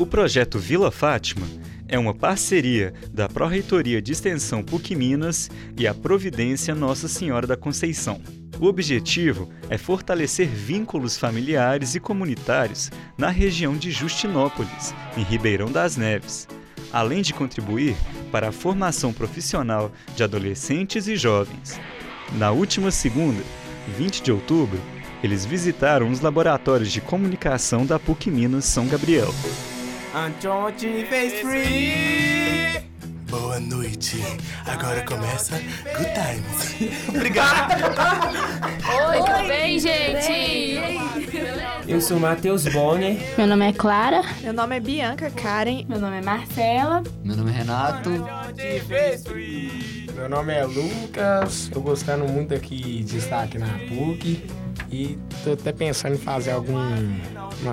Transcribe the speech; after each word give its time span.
O 0.00 0.06
projeto 0.06 0.58
Vila 0.58 0.90
Fátima 0.90 1.46
é 1.86 1.98
uma 1.98 2.14
parceria 2.14 2.94
da 3.12 3.28
Pró-Reitoria 3.28 4.00
de 4.00 4.12
Extensão 4.12 4.62
PUC 4.62 4.96
Minas 4.96 5.50
e 5.76 5.86
a 5.86 5.92
Providência 5.92 6.74
Nossa 6.74 7.06
Senhora 7.06 7.46
da 7.46 7.54
Conceição. 7.54 8.18
O 8.58 8.64
objetivo 8.64 9.50
é 9.68 9.76
fortalecer 9.76 10.48
vínculos 10.48 11.18
familiares 11.18 11.94
e 11.94 12.00
comunitários 12.00 12.90
na 13.18 13.28
região 13.28 13.76
de 13.76 13.90
Justinópolis, 13.90 14.94
em 15.18 15.22
Ribeirão 15.22 15.70
das 15.70 15.98
Neves, 15.98 16.48
além 16.90 17.20
de 17.20 17.34
contribuir 17.34 17.94
para 18.32 18.48
a 18.48 18.52
formação 18.52 19.12
profissional 19.12 19.92
de 20.16 20.24
adolescentes 20.24 21.08
e 21.08 21.14
jovens. 21.14 21.78
Na 22.38 22.50
última 22.50 22.90
segunda, 22.90 23.42
20 23.98 24.22
de 24.22 24.32
outubro, 24.32 24.80
eles 25.22 25.44
visitaram 25.44 26.08
os 26.08 26.22
laboratórios 26.22 26.90
de 26.90 27.02
comunicação 27.02 27.84
da 27.84 27.98
PUC 27.98 28.30
Minas 28.30 28.64
São 28.64 28.88
Gabriel. 28.88 29.28
Boa 33.28 33.60
noite. 33.60 34.16
Agora 34.66 35.04
começa 35.04 35.56
Good 35.56 36.10
Times. 36.14 37.06
Obrigado. 37.08 37.84
Oi, 39.08 39.18
tudo 39.18 39.46
bem, 39.46 39.78
gente? 39.78 40.88
Eu 41.86 42.00
sou 42.00 42.18
Matheus 42.18 42.66
Bonner. 42.66 43.18
Meu 43.38 43.46
nome 43.46 43.68
é 43.68 43.72
Clara. 43.72 44.22
Meu 44.40 44.52
nome 44.52 44.76
é 44.78 44.80
Bianca 44.80 45.30
Karen. 45.30 45.84
Meu 45.88 46.00
nome 46.00 46.18
é 46.18 46.22
Marcela. 46.22 47.04
Meu 47.22 47.36
nome 47.36 47.52
é 47.52 47.54
Renato. 47.54 48.10
Meu 50.12 50.28
nome 50.28 50.52
é 50.52 50.64
Lucas. 50.64 51.70
Tô 51.72 51.80
gostando 51.80 52.24
muito 52.26 52.52
aqui 52.52 53.04
de 53.04 53.18
estar 53.18 53.44
aqui 53.44 53.58
na 53.58 53.68
PUC. 53.88 54.44
E 54.90 55.18
tô 55.44 55.52
até 55.52 55.72
pensando 55.72 56.14
em 56.14 56.18
fazer 56.18 56.50
alguma 56.50 56.84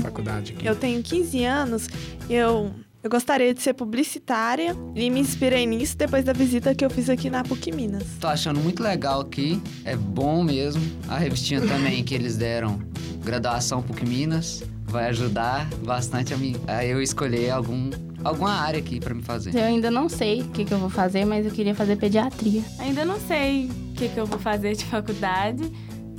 faculdade 0.00 0.52
aqui. 0.52 0.66
Eu 0.66 0.74
tenho 0.74 1.02
15 1.02 1.44
anos. 1.44 1.88
Eu 2.28 2.72
eu 3.02 3.10
gostaria 3.10 3.52
de 3.52 3.60
ser 3.60 3.74
publicitária 3.74 4.76
e 4.94 5.10
me 5.10 5.18
inspirei 5.18 5.66
nisso 5.66 5.96
depois 5.96 6.24
da 6.24 6.32
visita 6.32 6.72
que 6.72 6.84
eu 6.84 6.88
fiz 6.88 7.10
aqui 7.10 7.28
na 7.28 7.42
PUC 7.42 7.72
Minas. 7.72 8.04
Tô 8.20 8.28
achando 8.28 8.60
muito 8.60 8.80
legal 8.80 9.22
aqui, 9.22 9.60
é 9.84 9.96
bom 9.96 10.44
mesmo. 10.44 10.80
A 11.08 11.18
revistinha 11.18 11.60
também 11.60 12.04
que 12.04 12.14
eles 12.14 12.36
deram, 12.36 12.78
graduação 13.24 13.82
PUC 13.82 14.06
Minas, 14.06 14.62
vai 14.84 15.08
ajudar 15.08 15.68
bastante 15.84 16.32
a, 16.32 16.36
mim, 16.36 16.54
a 16.68 16.84
eu 16.84 17.02
escolher 17.02 17.50
algum, 17.50 17.90
alguma 18.22 18.52
área 18.52 18.78
aqui 18.78 19.00
para 19.00 19.12
me 19.12 19.22
fazer. 19.22 19.52
Eu 19.52 19.64
ainda 19.64 19.90
não 19.90 20.08
sei 20.08 20.42
o 20.42 20.48
que, 20.50 20.64
que 20.64 20.72
eu 20.72 20.78
vou 20.78 20.90
fazer, 20.90 21.24
mas 21.24 21.44
eu 21.44 21.50
queria 21.50 21.74
fazer 21.74 21.96
pediatria. 21.96 22.62
Ainda 22.78 23.04
não 23.04 23.18
sei 23.18 23.66
o 23.66 23.94
que, 23.94 24.10
que 24.10 24.16
eu 24.16 24.26
vou 24.26 24.38
fazer 24.38 24.76
de 24.76 24.84
faculdade, 24.84 25.64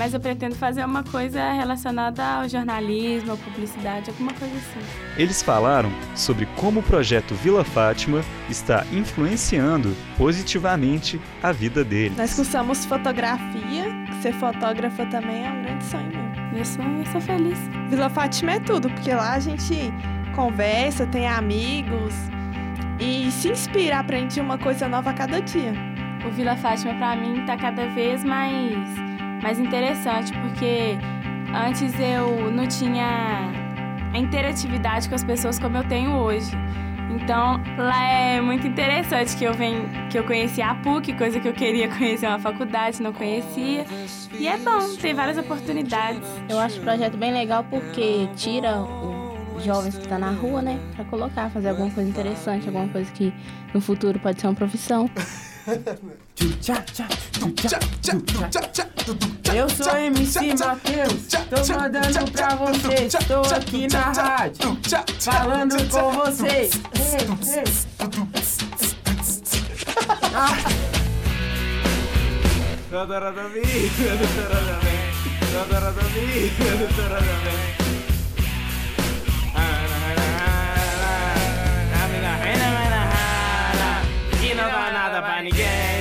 mas 0.00 0.14
eu 0.14 0.18
pretendo 0.18 0.54
fazer 0.54 0.82
uma 0.82 1.04
coisa 1.04 1.52
relacionada 1.52 2.24
ao 2.24 2.48
jornalismo, 2.48 3.34
à 3.34 3.36
publicidade, 3.36 4.08
alguma 4.08 4.32
coisa 4.32 4.54
assim. 4.56 4.80
Eles 5.18 5.42
falaram 5.42 5.92
sobre 6.16 6.46
como 6.56 6.80
o 6.80 6.82
projeto 6.82 7.34
Vila 7.34 7.62
Fátima 7.62 8.24
está 8.48 8.86
influenciando 8.94 9.94
positivamente 10.16 11.20
a 11.42 11.52
vida 11.52 11.84
deles. 11.84 12.16
Nós 12.16 12.32
cursamos 12.32 12.86
fotografia, 12.86 13.84
ser 14.22 14.32
fotógrafa 14.32 15.04
também 15.04 15.44
é 15.44 15.50
um 15.50 15.62
grande 15.64 15.84
sonho 15.84 16.08
meu. 16.08 16.52
Meu 16.54 16.64
sonho 16.64 17.02
é 17.02 17.04
ser 17.04 17.20
feliz. 17.20 17.58
Vila 17.90 18.08
Fátima 18.08 18.52
é 18.52 18.60
tudo, 18.60 18.88
porque 18.88 19.12
lá 19.12 19.34
a 19.34 19.38
gente 19.38 19.92
conversa, 20.34 21.04
tem 21.08 21.28
amigos 21.28 22.14
e 22.98 23.30
se 23.30 23.50
inspira, 23.50 23.98
aprende 23.98 24.40
uma 24.40 24.56
coisa 24.56 24.88
nova 24.88 25.10
a 25.10 25.12
cada 25.12 25.42
dia. 25.42 25.74
O 26.26 26.30
Vila 26.30 26.56
Fátima, 26.56 26.94
para 26.94 27.16
mim, 27.16 27.44
tá 27.44 27.54
cada 27.58 27.86
vez 27.88 28.24
mais 28.24 29.09
mais 29.42 29.58
interessante, 29.58 30.32
porque 30.32 30.96
antes 31.54 31.98
eu 31.98 32.50
não 32.50 32.66
tinha 32.66 33.50
a 34.12 34.18
interatividade 34.18 35.08
com 35.08 35.14
as 35.14 35.24
pessoas 35.24 35.58
como 35.58 35.76
eu 35.76 35.84
tenho 35.84 36.12
hoje. 36.12 36.50
Então, 37.10 37.60
lá 37.76 38.08
é 38.08 38.40
muito 38.40 38.66
interessante 38.66 39.36
que 39.36 39.44
eu 39.44 39.52
venho, 39.52 39.88
que 40.10 40.18
eu 40.18 40.24
conheci 40.24 40.62
a 40.62 40.74
PUC, 40.76 41.12
coisa 41.14 41.40
que 41.40 41.48
eu 41.48 41.52
queria 41.52 41.88
conhecer 41.96 42.26
uma 42.26 42.38
faculdade, 42.38 43.02
não 43.02 43.12
conhecia. 43.12 43.84
E 44.38 44.46
é 44.46 44.56
bom, 44.56 44.94
tem 44.96 45.12
várias 45.12 45.36
oportunidades. 45.36 46.26
Eu 46.48 46.58
acho 46.58 46.78
o 46.78 46.82
projeto 46.82 47.16
bem 47.16 47.32
legal 47.32 47.64
porque 47.68 48.28
tira 48.36 48.80
os 49.56 49.64
jovens 49.64 49.94
que 49.96 50.02
estão 50.02 50.20
tá 50.20 50.26
na 50.26 50.32
rua, 50.32 50.62
né, 50.62 50.78
para 50.94 51.04
colocar, 51.04 51.50
fazer 51.50 51.70
alguma 51.70 51.90
coisa 51.90 52.08
interessante, 52.08 52.66
alguma 52.66 52.88
coisa 52.88 53.10
que 53.12 53.32
no 53.74 53.80
futuro 53.80 54.18
pode 54.18 54.40
ser 54.40 54.46
uma 54.46 54.54
profissão. 54.54 55.10
Eu 59.54 59.68
sou 59.68 59.94
MC 59.96 60.54
Matheus, 60.58 61.26
tô 61.50 61.56
mandando 61.74 62.32
pra 62.32 62.54
vocês, 62.54 63.12
tô 63.26 63.40
aqui 63.54 63.86
na 63.92 64.12
rádio, 64.12 64.78
falando 65.20 65.76
com 65.90 66.12
vocês. 66.12 66.70
Doutora 72.90 73.32
Davi. 73.32 73.62
E 73.62 73.90
não 85.20 85.26
dá 85.26 85.28
nada 85.28 85.28
pra 85.28 85.42
ninguém. 85.42 86.00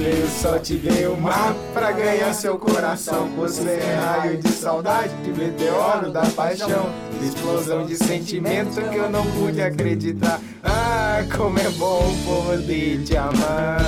Eu 0.00 0.28
só 0.28 0.58
te 0.58 0.74
dei 0.74 1.06
o 1.06 1.16
mar 1.16 1.54
pra 1.72 1.92
ganhar 1.92 2.34
seu 2.34 2.58
coração. 2.58 3.28
Você 3.36 3.70
é 3.70 3.94
raio 3.94 4.36
de 4.36 4.48
saudade, 4.48 5.14
de 5.22 5.30
meteoro 5.30 6.10
da 6.10 6.22
paixão. 6.22 6.92
Explosão 7.22 7.86
de 7.86 7.96
sentimento 7.96 8.82
que 8.90 8.96
eu 8.96 9.08
não 9.08 9.24
pude 9.32 9.62
acreditar. 9.62 10.40
Ah, 10.62 11.24
como 11.34 11.58
é 11.58 11.70
bom 11.70 12.14
poder 12.26 13.02
te 13.04 13.16
amar. 13.16 13.80